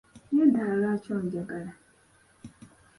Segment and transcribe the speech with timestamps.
[0.33, 1.71] Naye ddala lwaki onjagala?